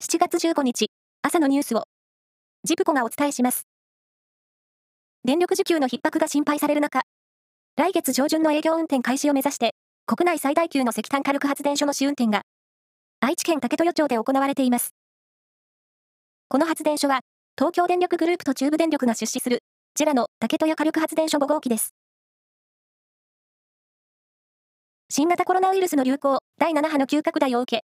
[0.00, 0.86] 7月15日、
[1.22, 1.82] 朝のニュースを、
[2.62, 3.66] ジプコがお伝えします。
[5.24, 7.02] 電力需給の逼迫が心配される中、
[7.76, 9.74] 来月上旬の営業運転開始を目指して、
[10.06, 12.42] 国内最大級の石炭火力発電所の試運転が、
[13.18, 14.94] 愛知県竹豊町で行われています。
[16.48, 17.20] この発電所は、
[17.58, 19.64] 東京電力グループと中部電力が出資する、
[19.96, 21.92] ジェラの竹豊火力発電所5号機です。
[25.10, 27.84] 新型コロナウイルスの流行、第7波の急拡大を受け、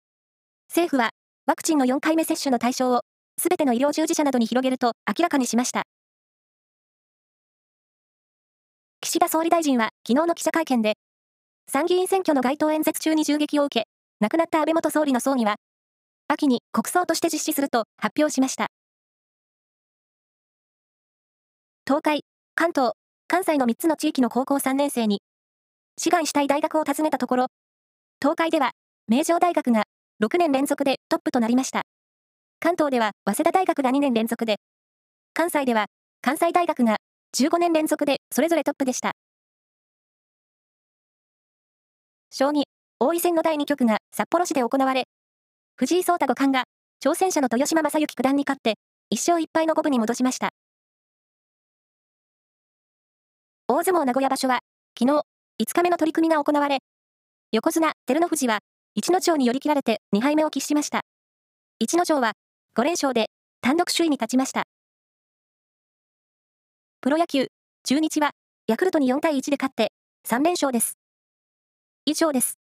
[0.69, 1.09] 政府は、
[1.45, 3.01] ワクチンの4回目接種の対象を、
[3.37, 5.83] すべての医療従事者などに広げると明らかにしました。
[9.01, 10.93] 岸田総理大臣は、昨日の記者会見で、
[11.67, 13.87] 参議院選挙の街頭演説中に銃撃を受け、
[14.21, 15.57] 亡くなった安倍元総理の葬儀は、
[16.29, 18.67] 秋に国葬として実施すると発表しました。
[21.85, 22.23] 東海、
[22.55, 22.93] 関東、
[23.27, 25.21] 関西の3つの地域の高校3年生に
[25.97, 27.47] 志願したい大学を訪ねたところ、
[28.21, 28.71] 東海では、
[29.09, 29.83] 名城大学が
[30.21, 31.81] 6年連続でトップとなりました。
[32.59, 34.57] 関東では、早稲田大学が2年連続で、
[35.33, 35.87] 関西では、
[36.21, 36.97] 関西大学が
[37.35, 39.13] 15年連続でそれぞれトップでした。
[42.29, 42.63] 将棋、
[42.99, 45.05] 王位戦の第2局が札幌市で行われ、
[45.75, 46.65] 藤井聡太五冠が
[47.03, 48.75] 挑戦者の豊島将之九段に勝って、
[49.13, 50.51] 1勝1敗の五分に戻しました。
[53.67, 54.59] 大相撲名古屋場所は、
[54.97, 55.21] 昨日、
[55.61, 56.79] 5日目の取り組みが行われ、
[57.51, 58.59] 横綱、照ノ富士は、
[58.95, 61.01] 一ノ城に寄り切られて2敗目を喫しました。
[61.79, 62.33] 一ノ城は、
[62.77, 64.65] 5連勝で、単独首位に立ちました。
[67.01, 67.47] プロ野球、
[67.83, 68.31] 中日は、
[68.67, 69.91] ヤクルトに4対1で勝って、
[70.27, 70.99] 3連勝です。
[72.05, 72.59] 以上です。